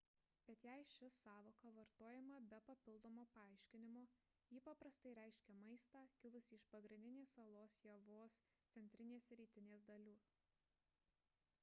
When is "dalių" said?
9.91-10.15